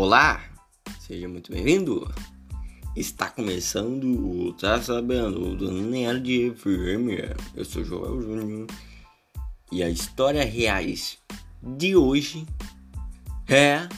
Olá, 0.00 0.40
seja 1.00 1.28
muito 1.28 1.50
bem-vindo. 1.50 2.08
Está 2.94 3.28
começando 3.28 4.04
o 4.04 4.52
Tá 4.52 4.80
Sabendo 4.80 5.56
do 5.56 5.72
Nerd 5.72 6.54
FM. 6.54 7.18
Eu 7.52 7.64
sou 7.64 7.84
Joel 7.84 8.22
Júnior 8.22 8.68
e 9.72 9.82
a 9.82 9.90
história 9.90 10.44
reais 10.44 11.18
de 11.60 11.96
hoje 11.96 12.46
é 13.48 13.88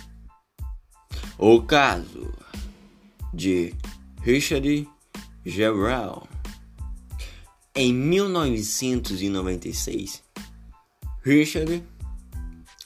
o 1.36 1.60
caso 1.60 2.32
de 3.34 3.74
Richard 4.22 4.88
Gerald. 5.44 6.26
Em 7.74 7.92
1996, 7.92 10.24
Richard 11.22 11.84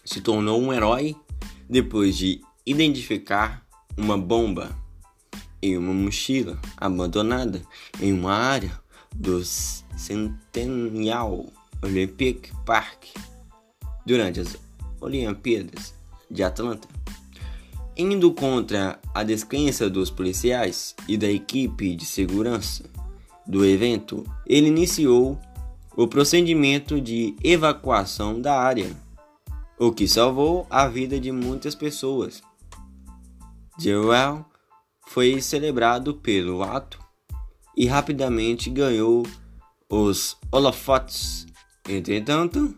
se 0.04 0.20
tornou 0.20 0.60
um 0.60 0.72
herói 0.72 1.14
depois 1.70 2.16
de 2.16 2.42
identificar 2.66 3.64
uma 3.96 4.16
bomba 4.16 4.76
em 5.62 5.76
uma 5.76 5.92
mochila 5.92 6.58
abandonada 6.76 7.62
em 8.00 8.12
uma 8.12 8.34
área 8.34 8.72
do 9.14 9.42
Centennial 9.44 11.46
Olympic 11.82 12.52
Park 12.64 13.04
durante 14.04 14.40
as 14.40 14.56
Olimpíadas 15.00 15.94
de 16.30 16.42
Atlanta. 16.42 16.88
Indo 17.96 18.32
contra 18.32 18.98
a 19.14 19.22
descrença 19.22 19.88
dos 19.88 20.10
policiais 20.10 20.96
e 21.06 21.16
da 21.16 21.30
equipe 21.30 21.94
de 21.94 22.04
segurança 22.04 22.84
do 23.46 23.64
evento, 23.64 24.24
ele 24.46 24.66
iniciou 24.66 25.38
o 25.96 26.08
procedimento 26.08 27.00
de 27.00 27.36
evacuação 27.44 28.40
da 28.40 28.58
área, 28.58 28.90
o 29.78 29.92
que 29.92 30.08
salvou 30.08 30.66
a 30.68 30.88
vida 30.88 31.20
de 31.20 31.30
muitas 31.30 31.74
pessoas. 31.74 32.42
Joel 33.78 34.44
foi 35.06 35.40
celebrado 35.40 36.14
pelo 36.14 36.62
ato 36.62 36.98
e 37.76 37.86
rapidamente 37.86 38.70
ganhou 38.70 39.26
os 39.88 40.36
holofotes. 40.50 41.46
Entretanto, 41.88 42.76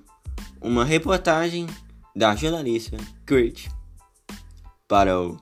uma 0.61 0.85
reportagem 0.85 1.67
da 2.15 2.35
jornalista 2.35 2.97
Kurt 3.27 3.69
para 4.89 5.21
o 5.21 5.37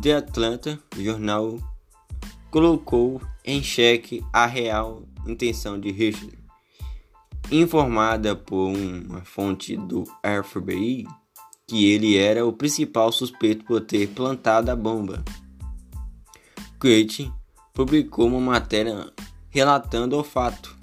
The 0.00 0.16
Atlanta 0.16 0.78
Journal 0.96 1.58
colocou 2.50 3.22
em 3.44 3.62
xeque 3.62 4.24
a 4.32 4.46
real 4.46 5.04
intenção 5.26 5.78
de 5.78 5.90
Richard. 5.90 6.36
Informada 7.50 8.36
por 8.36 8.68
uma 8.76 9.24
fonte 9.24 9.76
do 9.76 10.04
FBI 10.22 11.06
que 11.68 11.92
ele 11.92 12.16
era 12.16 12.46
o 12.46 12.52
principal 12.52 13.12
suspeito 13.12 13.62
por 13.66 13.82
ter 13.82 14.08
plantado 14.08 14.70
a 14.70 14.76
bomba. 14.76 15.22
Kate 16.80 17.30
publicou 17.74 18.26
uma 18.26 18.40
matéria 18.40 19.12
relatando 19.50 20.18
o 20.18 20.24
fato, 20.24 20.74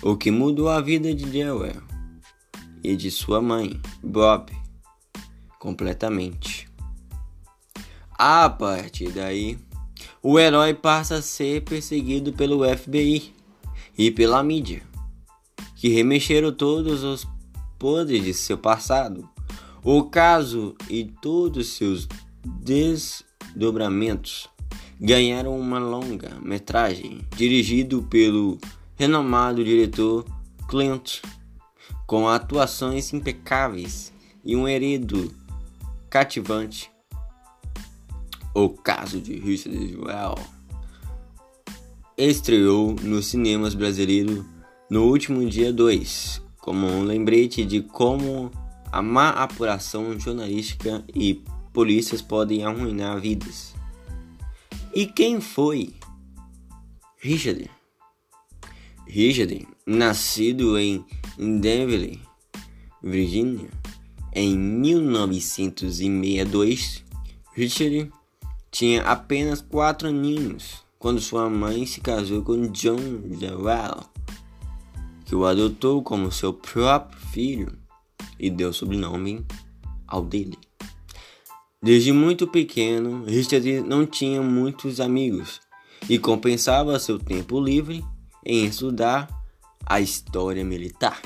o 0.00 0.16
que 0.16 0.30
mudou 0.30 0.68
a 0.68 0.80
vida 0.80 1.12
de 1.12 1.24
Joel 1.24 1.82
e 2.84 2.94
de 2.94 3.10
sua 3.10 3.42
mãe, 3.42 3.80
Bob, 4.00 4.52
completamente. 5.58 6.68
A 8.12 8.48
partir 8.48 9.10
daí, 9.10 9.58
o 10.22 10.38
herói 10.38 10.74
passa 10.74 11.16
a 11.16 11.22
ser 11.22 11.64
perseguido 11.64 12.32
pelo 12.32 12.64
FBI 12.64 13.34
e 13.98 14.12
pela 14.12 14.44
mídia, 14.44 14.84
que 15.74 15.88
remexeram 15.88 16.52
todos 16.52 17.02
os 17.02 17.26
podres 17.80 18.22
de 18.22 18.32
seu 18.32 18.56
passado 18.56 19.28
o 19.84 20.04
caso 20.04 20.76
e 20.88 21.12
todos 21.20 21.70
seus 21.70 22.06
desdobramentos 22.44 24.48
ganharam 25.00 25.58
uma 25.58 25.80
longa 25.80 26.38
metragem 26.40 27.22
dirigido 27.36 28.04
pelo 28.04 28.58
renomado 28.96 29.64
diretor 29.64 30.24
Clint, 30.68 31.20
com 32.06 32.28
atuações 32.28 33.12
impecáveis 33.12 34.12
e 34.44 34.54
um 34.54 34.68
heredo 34.68 35.34
cativante. 36.08 36.88
O 38.54 38.68
caso 38.68 39.20
de 39.20 39.34
Richard 39.34 39.92
Joel 39.92 40.36
estreou 42.16 42.94
nos 43.02 43.26
cinemas 43.26 43.74
brasileiros 43.74 44.44
no 44.88 45.06
último 45.06 45.44
dia 45.48 45.72
2, 45.72 46.40
como 46.60 46.86
um 46.86 47.02
lembrete 47.02 47.64
de 47.64 47.82
como 47.82 48.48
a 48.92 49.00
má 49.00 49.30
apuração 49.30 50.20
jornalística 50.20 51.02
e 51.14 51.42
polícias 51.72 52.20
podem 52.20 52.62
arruinar 52.62 53.18
vidas. 53.18 53.74
E 54.94 55.06
quem 55.06 55.40
foi 55.40 55.94
Richard? 57.16 57.70
Richard, 59.06 59.66
nascido 59.86 60.78
em 60.78 61.02
Denver, 61.38 62.18
Virgínia, 63.02 63.70
em 64.34 64.54
1962, 64.56 67.04
Richard 67.54 68.10
tinha 68.70 69.02
apenas 69.02 69.60
quatro 69.62 70.08
aninhos 70.08 70.82
quando 70.98 71.20
sua 71.20 71.50
mãe 71.50 71.86
se 71.86 72.00
casou 72.00 72.42
com 72.42 72.66
John 72.68 72.98
Jarrell, 73.40 74.04
que 75.24 75.34
o 75.34 75.46
adotou 75.46 76.02
como 76.02 76.30
seu 76.30 76.52
próprio 76.52 77.18
filho 77.18 77.81
e 78.42 78.50
deu 78.50 78.72
sobrenome 78.72 79.46
ao 80.06 80.22
dele. 80.22 80.58
Desde 81.80 82.12
muito 82.12 82.46
pequeno, 82.46 83.24
Richard 83.24 83.80
não 83.80 84.04
tinha 84.04 84.42
muitos 84.42 85.00
amigos 85.00 85.60
e 86.08 86.18
compensava 86.18 86.98
seu 86.98 87.18
tempo 87.18 87.60
livre 87.60 88.04
em 88.44 88.66
estudar 88.66 89.28
a 89.86 90.00
história 90.00 90.64
militar. 90.64 91.20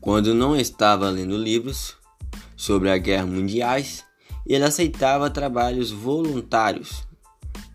Quando 0.00 0.34
não 0.34 0.56
estava 0.56 1.10
lendo 1.10 1.36
livros 1.36 1.96
sobre 2.56 2.90
a 2.90 2.96
guerra 2.96 3.26
mundiais, 3.26 4.04
ele 4.46 4.64
aceitava 4.64 5.30
trabalhos 5.30 5.90
voluntários 5.90 7.06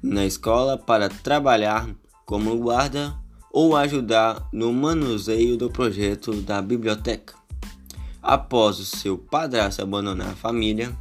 na 0.01 0.25
escola 0.25 0.77
para 0.77 1.09
trabalhar 1.09 1.87
como 2.25 2.57
guarda 2.57 3.15
ou 3.51 3.75
ajudar 3.75 4.47
no 4.51 4.73
manuseio 4.73 5.55
do 5.57 5.69
projeto 5.69 6.33
da 6.41 6.61
biblioteca. 6.61 7.44
Após 8.27 8.79
o 8.79 8.85
seu 8.85 9.19
padrasto 9.19 9.83
abandonar 9.83 10.29
a 10.29 10.35
família, 10.35 10.97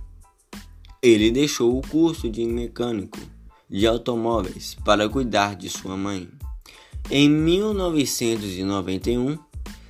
ele 1.00 1.30
deixou 1.30 1.78
o 1.78 1.80
curso 1.80 2.28
de 2.28 2.44
mecânico 2.44 3.18
de 3.66 3.86
automóveis 3.86 4.76
para 4.84 5.08
cuidar 5.08 5.56
de 5.56 5.70
sua 5.70 5.96
mãe. 5.96 6.28
Em 7.10 7.26
1991, 7.30 9.38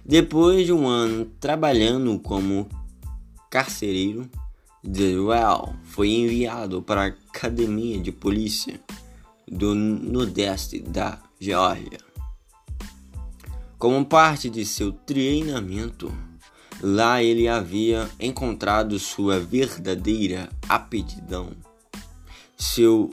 depois 0.07 0.65
de 0.65 0.73
um 0.73 0.87
ano 0.87 1.25
trabalhando 1.41 2.17
como 2.21 2.69
carcereiro, 3.51 4.31
Dewell 4.81 5.75
foi 5.83 6.11
enviado 6.11 6.83
para 6.83 7.03
a 7.03 7.07
academia 7.07 7.99
de 7.99 8.13
polícia 8.13 8.81
do 9.51 9.75
Nordeste 9.75 10.79
da 10.79 11.21
Geórgia. 11.41 11.99
Como 13.77 14.05
parte 14.05 14.49
de 14.49 14.65
seu 14.65 14.93
treinamento, 14.93 16.15
Lá 16.83 17.23
ele 17.23 17.49
havia 17.49 18.11
encontrado 18.21 18.99
sua 18.99 19.41
verdadeira 19.41 20.49
aptidão. 20.69 21.51
Seu 22.57 23.11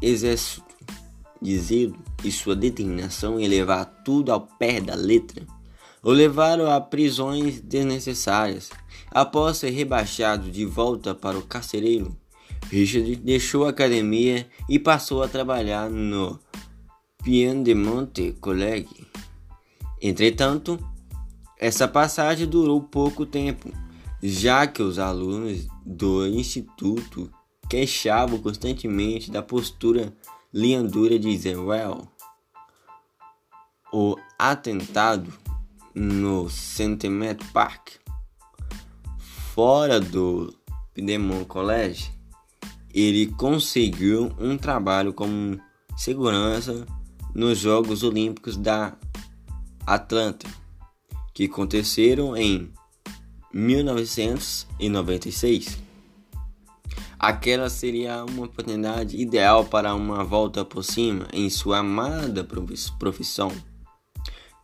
exército 0.00 0.64
de 1.40 1.58
zelo 1.58 1.98
e 2.24 2.30
sua 2.30 2.56
determinação 2.56 3.38
em 3.38 3.46
levar 3.46 3.84
tudo 4.04 4.32
ao 4.32 4.40
pé 4.40 4.80
da 4.80 4.94
letra 4.94 5.46
o 6.02 6.10
levaram 6.10 6.70
a 6.70 6.80
prisões 6.80 7.60
desnecessárias. 7.60 8.70
Após 9.10 9.58
ser 9.58 9.70
rebaixado 9.70 10.50
de 10.50 10.64
volta 10.64 11.14
para 11.14 11.38
o 11.38 11.42
carcereiro, 11.42 12.16
Richard 12.70 13.16
deixou 13.16 13.64
a 13.64 13.70
academia 13.70 14.46
e 14.68 14.78
passou 14.78 15.22
a 15.22 15.28
trabalhar 15.28 15.90
no 15.90 16.38
Piedemonte 17.22 18.32
College. 18.40 19.06
Entretanto, 20.00 20.78
essa 21.58 21.88
passagem 21.88 22.46
durou 22.46 22.80
pouco 22.80 23.26
tempo, 23.26 23.72
já 24.22 24.66
que 24.66 24.80
os 24.80 24.98
alunos 24.98 25.66
do 25.84 26.26
instituto 26.26 27.30
queixavam 27.68 28.38
constantemente 28.38 29.30
da 29.30 29.42
postura 29.42 30.14
liandura 30.54 31.18
de 31.18 31.28
Israel. 31.28 32.08
O 33.92 34.16
atentado 34.38 35.32
no 35.94 36.48
Sentiment 36.48 37.38
Park, 37.52 37.94
fora 39.52 40.00
do 40.00 40.54
Piedmont 40.94 41.44
College, 41.46 42.12
ele 42.94 43.26
conseguiu 43.32 44.32
um 44.38 44.56
trabalho 44.56 45.12
como 45.12 45.60
segurança 45.96 46.86
nos 47.34 47.58
Jogos 47.58 48.02
Olímpicos 48.02 48.56
da 48.56 48.96
Atlanta 49.86 50.46
que 51.38 51.44
aconteceram 51.44 52.36
em 52.36 52.68
1996. 53.54 55.78
Aquela 57.16 57.70
seria 57.70 58.24
uma 58.24 58.46
oportunidade 58.46 59.16
ideal 59.16 59.64
para 59.64 59.94
uma 59.94 60.24
volta 60.24 60.64
por 60.64 60.82
cima 60.82 61.28
em 61.32 61.48
sua 61.48 61.78
amada 61.78 62.44
profissão. 62.98 63.52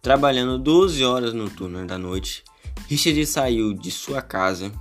Trabalhando 0.02 0.58
12 0.58 1.04
horas 1.04 1.32
no 1.32 1.48
turno 1.48 1.86
da 1.86 1.96
noite, 1.96 2.42
Richard 2.88 3.24
saiu 3.24 3.72
de 3.72 3.92
sua 3.92 4.20
casa 4.20 4.72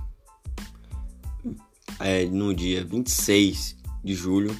é, 2.00 2.24
no 2.24 2.52
dia 2.52 2.84
26 2.84 3.76
de 4.02 4.14
julho 4.16 4.50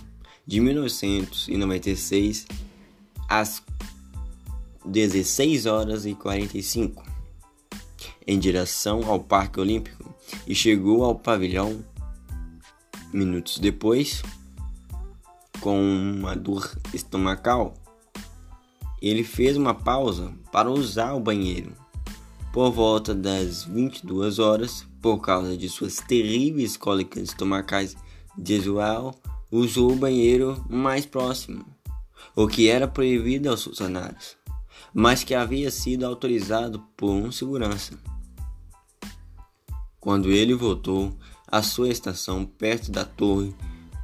de 0.46 0.60
1996 0.60 2.46
às 3.28 3.60
16 4.86 5.66
horas 5.66 6.06
e 6.06 6.14
45 6.14 7.13
em 8.26 8.38
direção 8.38 9.03
ao 9.06 9.21
Parque 9.21 9.61
Olímpico 9.61 10.15
e 10.47 10.55
chegou 10.55 11.05
ao 11.05 11.15
pavilhão 11.15 11.85
minutos 13.12 13.59
depois 13.59 14.23
com 15.61 15.81
uma 15.81 16.35
dor 16.35 16.71
estomacal. 16.93 17.75
Ele 19.00 19.25
fez 19.25 19.56
uma 19.56 19.75
pausa 19.75 20.32
para 20.53 20.71
usar 20.71 21.15
o 21.15 21.21
banheiro. 21.21 21.73
Por 22.53 22.71
volta 22.71 23.15
das 23.15 23.65
22 23.65 24.38
horas, 24.38 24.87
por 25.00 25.19
causa 25.19 25.56
de 25.56 25.69
suas 25.69 25.97
terríveis 25.97 26.77
cólicas 26.77 27.25
estomacais, 27.25 27.97
Jesuel 28.43 29.15
usou 29.50 29.93
o 29.93 29.97
banheiro 29.97 30.65
mais 30.69 31.06
próximo, 31.06 31.65
o 32.35 32.47
que 32.47 32.69
era 32.69 32.88
proibido 32.88 33.49
aos 33.49 33.65
funcionários, 33.65 34.37
mas 34.93 35.25
que 35.25 35.35
havia 35.35 35.70
sido 35.70 36.05
autorizado 36.05 36.81
por 36.97 37.11
um 37.11 37.31
segurança. 37.31 37.99
Quando 40.05 40.31
ele 40.31 40.53
voltou 40.53 41.17
à 41.51 41.62
sua 41.62 41.89
estação 41.89 42.45
perto 42.45 42.93
da 42.93 43.06
torre 43.06 43.55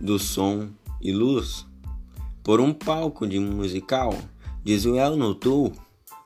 do 0.01 0.19
som 0.19 0.71
e 0.99 1.13
luz, 1.13 1.67
por 2.43 2.59
um 2.59 2.73
palco 2.73 3.27
de 3.27 3.39
musical, 3.39 4.19
Jesuel 4.65 5.15
notou 5.15 5.75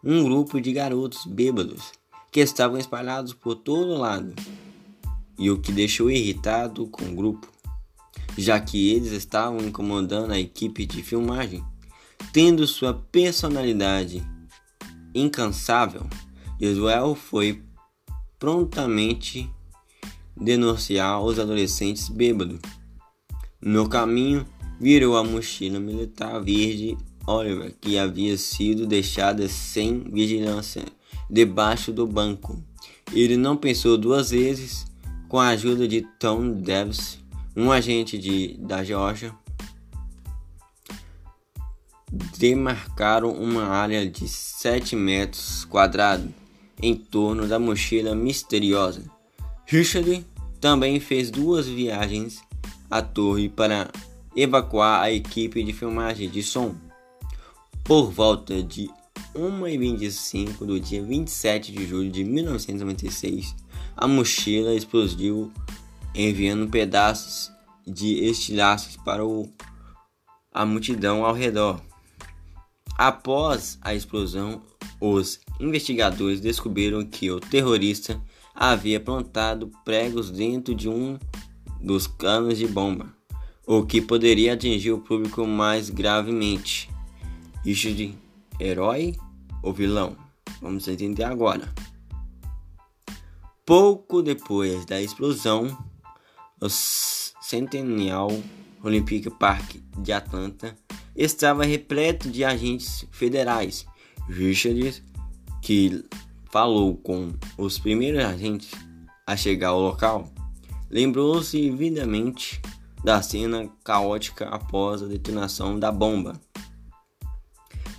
um 0.03 0.23
grupo 0.23 0.61
de 0.61 0.73
garotos 0.73 1.27
bêbados 1.27 1.91
que 2.31 2.39
estavam 2.39 2.79
espalhados 2.79 3.35
por 3.35 3.57
todo 3.57 3.99
lado, 3.99 4.33
e 5.37 5.51
o 5.51 5.59
que 5.59 5.73
deixou 5.73 6.09
irritado 6.09 6.87
com 6.87 7.07
o 7.07 7.15
grupo, 7.17 7.49
já 8.39 8.61
que 8.61 8.91
eles 8.91 9.11
estavam 9.11 9.59
incomodando 9.59 10.31
a 10.31 10.39
equipe 10.39 10.87
de 10.87 11.03
filmagem, 11.03 11.65
tendo 12.33 12.65
sua 12.65 12.95
personalidade 12.95 14.25
incansável. 15.13 16.07
Jesuel 16.61 17.17
foi 17.17 17.65
prontamente 18.39 19.51
denunciar 20.37 21.23
os 21.23 21.39
adolescentes 21.39 22.09
bêbados. 22.09 22.59
No 23.61 23.89
caminho, 23.89 24.47
virou 24.81 25.17
a 25.17 25.25
mochila 25.25 25.81
militar 25.81 26.41
verde 26.43 26.97
Oliver, 27.27 27.75
que 27.81 27.97
havia 27.99 28.37
sido 28.37 28.87
deixada 28.87 29.49
sem 29.49 30.01
vigilância 30.01 30.85
debaixo 31.31 31.93
do 31.93 32.07
banco. 32.07 32.63
Ele 33.13 33.37
não 33.37 33.57
pensou 33.57 33.97
duas 33.97 34.31
vezes. 34.31 34.87
Com 35.29 35.41
a 35.41 35.49
ajuda 35.49 35.89
de 35.89 36.03
Tom 36.19 36.53
Davis, 36.61 37.19
um 37.57 37.73
agente 37.73 38.17
de, 38.17 38.57
da 38.59 38.85
Geórgia, 38.85 39.35
demarcaram 42.39 43.33
uma 43.33 43.65
área 43.65 44.09
de 44.09 44.29
7 44.29 44.95
metros 44.95 45.65
quadrados 45.65 46.31
em 46.81 46.95
torno 46.95 47.49
da 47.49 47.59
mochila 47.59 48.15
misteriosa. 48.15 49.03
Richard 49.67 50.27
também 50.61 51.01
fez 51.01 51.31
duas 51.31 51.67
viagens 51.67 52.43
à 52.91 53.01
torre 53.01 53.49
para 53.49 53.91
evacuar 54.37 55.03
a 55.03 55.11
equipe 55.11 55.63
de 55.63 55.73
filmagem 55.73 56.29
de 56.29 56.43
som. 56.43 56.75
Por 57.83 58.11
volta 58.11 58.63
de 58.63 58.91
1h25 59.35 60.59
do 60.65 60.79
dia 60.79 61.03
27 61.03 61.73
de 61.73 61.87
julho 61.87 62.11
de 62.11 62.25
1996, 62.25 63.55
a 63.97 64.07
mochila 64.07 64.75
explodiu, 64.75 65.53
enviando 66.15 66.69
pedaços 66.69 67.51
de 67.87 68.25
estilhaços 68.25 68.97
para 68.99 69.25
o, 69.25 69.51
a 70.53 70.65
multidão 70.65 71.25
ao 71.25 71.35
redor. 71.35 71.81
Após 72.97 73.79
a 73.83 73.95
explosão, 73.95 74.63
os 75.01 75.41
investigadores 75.59 76.41
descobriram 76.41 77.05
que 77.05 77.31
o 77.31 77.41
terrorista 77.41 78.21
havia 78.55 79.01
plantado 79.01 79.71
pregos 79.85 80.31
dentro 80.31 80.75
de 80.75 80.89
um 80.89 81.19
dos 81.81 82.07
canos 82.07 82.57
de 82.57 82.67
bomba, 82.67 83.15
o 83.67 83.85
que 83.85 84.01
poderia 84.01 84.55
atingir 84.55 84.93
o 84.93 85.01
público 85.01 85.47
mais 85.47 85.91
gravemente. 85.91 86.89
Richard, 87.65 88.17
herói 88.61 89.17
ou 89.63 89.73
vilão? 89.73 90.17
Vamos 90.63 90.87
entender 90.87 91.25
agora. 91.25 91.73
Pouco 93.67 94.23
depois 94.23 94.85
da 94.85 95.01
explosão, 95.01 95.77
o 96.61 96.69
Centennial 96.69 98.31
Olympic 98.83 99.31
Park 99.39 99.77
de 99.99 100.13
Atlanta 100.13 100.77
estava 101.17 101.65
repleto 101.65 102.31
de 102.31 102.45
agentes 102.45 103.07
federais. 103.11 103.87
Richard, 104.29 105.03
que 105.63 106.05
falou 106.55 106.97
com 106.97 107.33
os 107.59 107.81
primeiros 107.81 108.25
agentes 108.25 108.71
a 109.27 109.37
chegar 109.37 109.71
ao 109.71 109.81
local, 109.81 110.33
lembrou-se 110.89 111.69
vividamente 111.69 112.63
da 113.03 113.21
cena 113.21 113.69
caótica 113.83 114.47
após 114.47 115.03
a 115.03 115.07
detonação 115.07 115.77
da 115.81 115.91
bomba. 115.91 116.41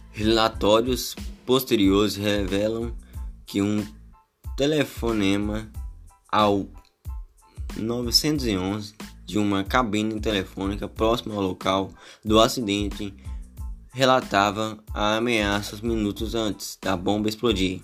Relatórios 0.09 1.17
posteriores 1.45 2.15
revelam 2.15 2.95
que 3.45 3.61
um 3.61 3.85
telefonema 4.55 5.69
ao 6.31 6.65
911 7.75 8.93
de 9.25 9.37
uma 9.37 9.65
cabine 9.65 10.17
telefônica 10.21 10.87
próxima 10.87 11.35
ao 11.35 11.41
local 11.41 11.91
do 12.23 12.39
acidente 12.39 13.13
relatava 13.91 14.81
a 14.93 15.17
ameaças 15.17 15.81
minutos 15.81 16.33
antes 16.35 16.77
da 16.81 16.95
bomba 16.95 17.27
explodir. 17.27 17.81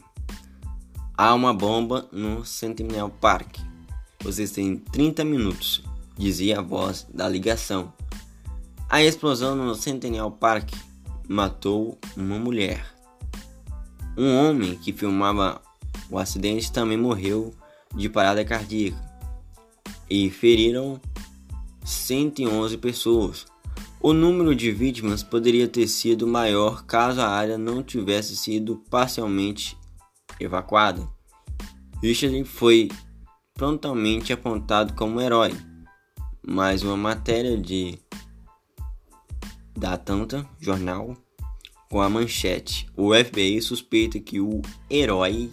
Há 1.24 1.36
uma 1.36 1.54
bomba 1.54 2.10
no 2.12 2.44
Centennial 2.44 3.08
Park. 3.08 3.58
Vocês 4.24 4.50
têm 4.50 4.76
30 4.76 5.24
minutos, 5.24 5.84
dizia 6.18 6.58
a 6.58 6.64
voz 6.64 7.06
da 7.14 7.30
ligação. 7.30 7.94
A 8.90 9.04
explosão 9.04 9.56
no 9.56 9.76
Centennial 9.76 10.32
Park 10.32 10.72
matou 11.30 12.00
uma 12.18 12.40
mulher. 12.40 12.84
Um 14.18 14.36
homem 14.36 14.76
que 14.76 14.92
filmava 14.92 15.62
o 16.10 16.18
acidente 16.18 16.72
também 16.72 16.98
morreu 16.98 17.54
de 17.96 18.10
parada 18.10 18.44
cardíaca 18.44 18.98
e 20.10 20.28
feriram 20.32 21.00
111 21.86 22.78
pessoas. 22.80 23.46
O 24.02 24.12
número 24.12 24.56
de 24.56 24.72
vítimas 24.72 25.22
poderia 25.22 25.68
ter 25.68 25.88
sido 25.88 26.26
maior 26.26 26.84
caso 26.84 27.22
a 27.22 27.30
área 27.30 27.60
não 27.60 27.84
tivesse 27.84 28.36
sido 28.36 28.78
parcialmente 28.90 29.80
evacuada. 30.40 31.08
Richard 32.02 32.44
foi 32.46 32.90
prontamente 33.54 34.34
apontado 34.34 34.94
como 34.94 35.22
herói, 35.22 35.54
mas 36.46 36.84
uma 36.84 36.98
matéria 36.98 37.58
de 37.58 38.00
da 39.78 39.94
Atlanta 39.94 40.48
Jornal 40.60 41.16
com 41.90 42.02
a 42.02 42.10
manchete: 42.10 42.88
O 42.96 43.14
FBI 43.14 43.62
suspeita 43.62 44.20
que 44.20 44.40
o 44.40 44.62
herói 44.90 45.52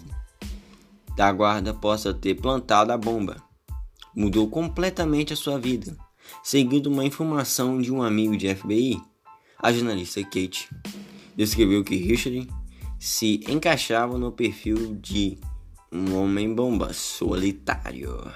da 1.16 1.32
guarda 1.32 1.74
possa 1.74 2.14
ter 2.14 2.36
plantado 2.36 2.92
a 2.92 2.96
bomba. 2.96 3.42
Mudou 4.14 4.48
completamente 4.48 5.32
a 5.32 5.36
sua 5.36 5.58
vida. 5.58 5.96
Seguindo 6.42 6.86
uma 6.86 7.04
informação 7.04 7.80
de 7.80 7.92
um 7.92 8.02
amigo 8.02 8.36
de 8.36 8.54
FBI, 8.54 9.00
a 9.58 9.72
jornalista 9.72 10.22
Kate 10.22 10.68
descreveu 11.36 11.82
que 11.82 11.96
Richard 11.96 12.48
se 12.98 13.40
encaixava 13.48 14.18
no 14.18 14.32
perfil 14.32 14.96
de 15.00 15.38
um 15.90 16.16
homem-bomba 16.16 16.92
solitário, 16.92 18.30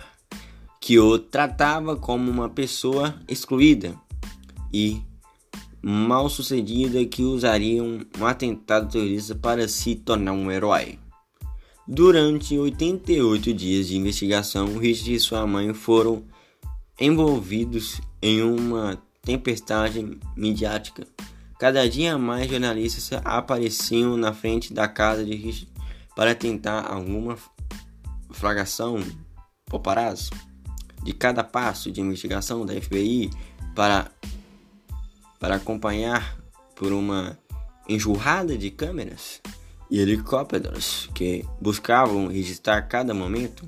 que 0.80 0.98
o 0.98 1.18
tratava 1.18 1.96
como 1.96 2.30
uma 2.30 2.48
pessoa 2.48 3.14
excluída 3.28 3.94
e 4.72 5.02
mal 5.82 6.28
sucedida 6.28 7.04
que 7.04 7.22
usaria 7.22 7.82
um 7.82 8.26
atentado 8.26 8.90
terrorista 8.90 9.34
para 9.34 9.66
se 9.66 9.96
tornar 9.96 10.32
um 10.32 10.50
herói. 10.50 10.98
Durante 11.86 12.56
88 12.56 13.52
dias 13.52 13.88
de 13.88 13.96
investigação, 13.96 14.78
Richard 14.78 15.14
e 15.14 15.20
sua 15.20 15.44
mãe 15.46 15.74
foram 15.74 16.22
envolvidos 16.98 18.00
em 18.22 18.40
uma 18.40 19.02
tempestade 19.22 20.18
midiática. 20.36 21.06
Cada 21.62 21.88
dia 21.88 22.18
mais 22.18 22.50
jornalistas 22.50 23.20
apareciam 23.24 24.16
na 24.16 24.32
frente 24.32 24.74
da 24.74 24.88
casa 24.88 25.24
de 25.24 25.36
Richard 25.36 25.72
para 26.16 26.34
tentar 26.34 26.84
alguma 26.92 27.38
fragação 28.32 29.00
paparazzo. 29.66 30.30
de 31.04 31.12
cada 31.12 31.44
passo 31.44 31.92
de 31.92 32.00
investigação 32.00 32.66
da 32.66 32.74
FBI 32.74 33.30
para, 33.76 34.10
para 35.38 35.54
acompanhar 35.54 36.36
por 36.74 36.92
uma 36.92 37.38
enxurrada 37.88 38.58
de 38.58 38.68
câmeras 38.68 39.40
e 39.88 40.00
helicópteros 40.00 41.08
que 41.14 41.44
buscavam 41.60 42.26
registrar 42.26 42.82
cada 42.88 43.14
momento. 43.14 43.64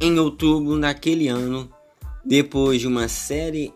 Em 0.00 0.18
outubro 0.18 0.80
daquele 0.80 1.28
ano, 1.28 1.72
depois 2.24 2.80
de 2.80 2.88
uma 2.88 3.06
série 3.06 3.72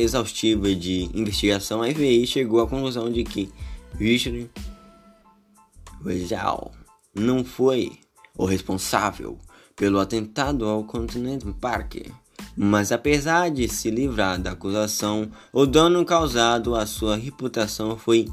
exaustiva 0.00 0.74
de 0.74 1.10
investigação, 1.14 1.82
a 1.82 1.92
FBI 1.92 2.26
chegou 2.26 2.60
à 2.60 2.66
conclusão 2.66 3.10
de 3.10 3.24
que 3.24 3.50
Richard 3.98 4.50
Regal 6.04 6.72
não 7.14 7.44
foi 7.44 7.92
o 8.36 8.44
responsável 8.44 9.38
pelo 9.74 9.98
atentado 9.98 10.64
ao 10.64 10.84
Continental 10.84 11.52
Park. 11.54 11.96
Mas 12.56 12.92
apesar 12.92 13.50
de 13.50 13.68
se 13.68 13.90
livrar 13.90 14.40
da 14.40 14.52
acusação, 14.52 15.30
o 15.52 15.66
dano 15.66 16.04
causado 16.04 16.74
à 16.74 16.86
sua 16.86 17.16
reputação 17.16 17.96
foi 17.96 18.28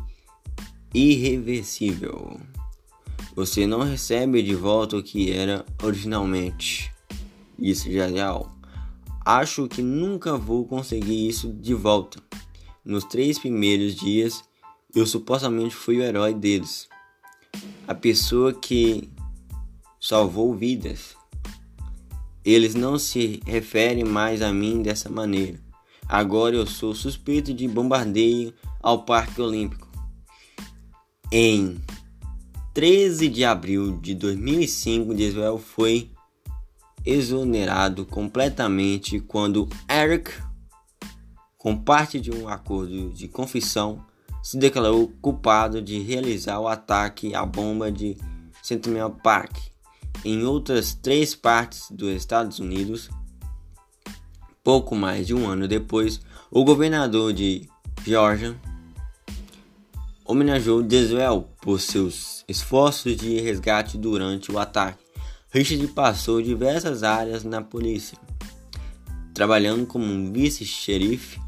irreversível. 0.94 2.40
Você 3.36 3.68
não 3.68 3.82
recebe 3.82 4.42
de 4.42 4.56
volta 4.56 4.98
o 4.98 5.04
que 5.04 5.32
era 5.32 5.66
originalmente. 5.84 6.92
Isso 7.60 7.92
já 7.92 8.06
é 8.06 8.12
real. 8.12 8.55
Acho 9.26 9.68
que 9.68 9.82
nunca 9.82 10.38
vou 10.38 10.68
conseguir 10.68 11.28
isso 11.28 11.52
de 11.52 11.74
volta. 11.74 12.22
Nos 12.86 13.04
três 13.06 13.40
primeiros 13.40 13.96
dias, 13.96 14.44
eu 14.96 15.08
supostamente 15.08 15.76
fui 15.76 15.98
o 15.98 16.04
herói 16.04 16.32
deles. 16.32 16.88
A 17.88 17.96
pessoa 17.96 18.54
que 18.54 19.10
salvou 20.00 20.54
vidas. 20.54 21.16
Eles 22.44 22.76
não 22.76 23.00
se 23.00 23.40
referem 23.44 24.04
mais 24.04 24.44
a 24.44 24.54
mim 24.54 24.84
dessa 24.84 25.10
maneira. 25.10 25.60
Agora 26.08 26.56
eu 26.56 26.68
sou 26.68 26.94
suspeito 26.94 27.52
de 27.52 27.68
bombardeio 27.68 28.54
ao 28.80 29.04
Parque 29.04 29.42
Olímpico. 29.42 29.90
Em 31.32 31.82
13 32.76 33.28
de 33.28 33.44
abril 33.44 33.98
de 33.98 34.14
2005, 34.14 35.16
Diswell 35.16 35.58
foi 35.58 36.12
exonerado 37.06 38.06
completamente 38.06 39.20
quando 39.20 39.70
Eric, 39.90 40.32
com 41.58 41.78
parte 41.78 42.20
de 42.20 42.32
um 42.32 42.48
acordo 42.50 43.10
de 43.12 43.28
confissão, 43.28 44.04
se 44.42 44.58
declarou 44.58 45.12
culpado 45.22 45.82
de 45.82 46.00
realizar 46.00 46.60
o 46.60 46.68
ataque 46.68 47.34
à 47.36 47.46
bomba 47.46 47.92
de 47.92 48.18
Centennial 48.62 49.12
Park 49.12 49.56
em 50.24 50.44
outras 50.44 50.94
três 50.94 51.36
partes 51.36 51.88
dos 51.92 52.10
Estados 52.10 52.60
Unidos. 52.60 53.10
Pouco 54.64 54.96
mais 54.96 55.28
de 55.28 55.34
um 55.34 55.48
ano 55.48 55.68
depois, 55.68 56.20
o 56.50 56.64
governador 56.64 57.34
de 57.34 57.70
Georgia 58.04 58.56
homenageou 60.26 60.82
Deswell 60.82 61.48
por 61.62 61.80
seus 61.80 62.44
esforços 62.48 63.16
de 63.16 63.40
resgate 63.40 63.98
durante 63.98 64.52
o 64.52 64.58
ataque. 64.58 65.05
Richard 65.56 65.88
passou 65.94 66.42
diversas 66.42 67.02
áreas 67.02 67.46
na 67.46 67.62
polícia, 67.62 68.18
trabalhando 69.34 69.86
como 69.86 70.30
vice-xerife 70.34 71.40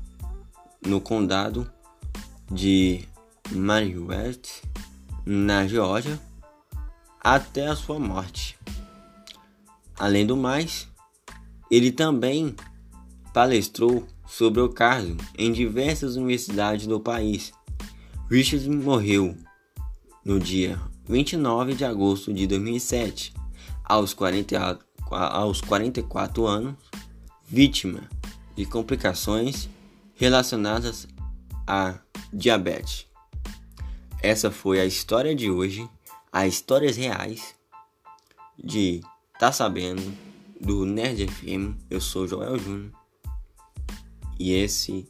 no 0.81 1.01
condado 1.01 1.69
de 2.49 3.03
Marietta, 3.51 4.47
na 5.25 5.67
Geórgia, 5.67 6.17
até 7.19 7.67
a 7.67 7.75
sua 7.75 7.99
morte. 7.99 8.57
Além 9.99 10.25
do 10.25 10.37
mais, 10.37 10.87
ele 11.69 11.91
também 11.91 12.55
palestrou 13.33 14.07
sobre 14.25 14.61
o 14.61 14.69
caso 14.69 15.17
em 15.37 15.51
diversas 15.51 16.15
universidades 16.15 16.87
do 16.87 16.97
país. 16.97 17.51
Richard 18.31 18.69
morreu 18.69 19.35
no 20.23 20.39
dia 20.39 20.79
29 21.09 21.73
de 21.73 21.83
agosto 21.83 22.33
de 22.33 22.47
2007, 22.47 23.33
aos, 23.87 24.13
40, 24.13 24.79
aos 25.09 25.61
44 25.61 26.45
anos, 26.45 26.75
vítima 27.47 28.09
de 28.55 28.65
complicações 28.65 29.69
relacionadas 30.15 31.07
a 31.65 31.99
diabetes. 32.33 33.07
Essa 34.21 34.51
foi 34.51 34.81
a 34.81 34.85
história 34.85 35.33
de 35.33 35.49
hoje 35.49 35.87
a 36.31 36.45
histórias 36.45 36.97
reais 36.97 37.55
de 38.61 39.01
Tá 39.39 39.51
Sabendo 39.51 40.03
do 40.59 40.85
Nerd 40.85 41.27
FM. 41.27 41.79
Eu 41.89 42.01
sou 42.01 42.27
Joel 42.27 42.59
Júnior 42.59 42.91
e 44.39 44.51
esse 44.53 45.07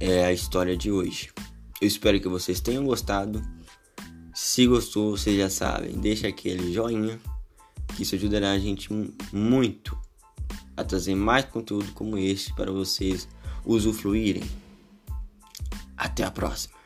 é 0.00 0.24
a 0.24 0.32
história 0.32 0.76
de 0.76 0.90
hoje. 0.90 1.30
Eu 1.80 1.86
espero 1.88 2.20
que 2.20 2.28
vocês 2.28 2.60
tenham 2.60 2.84
gostado. 2.84 3.42
Se 4.32 4.66
gostou, 4.66 5.16
vocês 5.16 5.36
já 5.36 5.50
sabem, 5.50 5.92
deixa 5.98 6.26
aquele 6.26 6.72
joinha 6.72 7.20
isso 7.98 8.14
ajudará 8.14 8.52
a 8.52 8.58
gente 8.58 8.88
muito 9.32 9.98
a 10.76 10.84
trazer 10.84 11.14
mais 11.14 11.44
conteúdo 11.44 11.92
como 11.92 12.18
este 12.18 12.52
para 12.54 12.70
vocês 12.70 13.28
usufruírem. 13.64 14.44
Até 15.96 16.24
a 16.24 16.30
próxima. 16.30 16.83